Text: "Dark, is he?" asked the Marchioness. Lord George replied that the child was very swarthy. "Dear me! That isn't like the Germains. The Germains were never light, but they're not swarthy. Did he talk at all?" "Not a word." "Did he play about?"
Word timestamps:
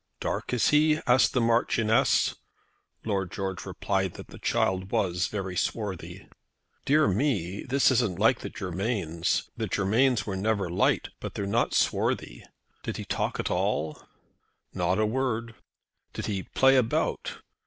"Dark, 0.19 0.51
is 0.51 0.69
he?" 0.69 0.99
asked 1.05 1.33
the 1.33 1.39
Marchioness. 1.41 2.33
Lord 3.05 3.31
George 3.31 3.67
replied 3.67 4.13
that 4.15 4.29
the 4.29 4.39
child 4.39 4.89
was 4.91 5.27
very 5.27 5.55
swarthy. 5.55 6.27
"Dear 6.85 7.07
me! 7.07 7.61
That 7.65 7.91
isn't 7.91 8.17
like 8.17 8.39
the 8.39 8.49
Germains. 8.49 9.51
The 9.57 9.67
Germains 9.67 10.25
were 10.25 10.35
never 10.35 10.71
light, 10.71 11.09
but 11.19 11.35
they're 11.35 11.45
not 11.45 11.75
swarthy. 11.75 12.43
Did 12.81 12.97
he 12.97 13.05
talk 13.05 13.39
at 13.39 13.51
all?" 13.51 14.01
"Not 14.73 14.97
a 14.97 15.05
word." 15.05 15.53
"Did 16.13 16.25
he 16.25 16.41
play 16.55 16.77
about?" 16.77 17.35